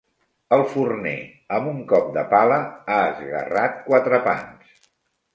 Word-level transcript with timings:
El 0.55 0.61
forner, 0.69 1.17
amb 1.57 1.67
un 1.71 1.83
cop 1.91 2.07
de 2.15 2.23
pala, 2.31 2.57
ha 2.93 2.95
esguerrat 3.09 3.77
quatre 3.91 4.21
pans. 4.29 4.73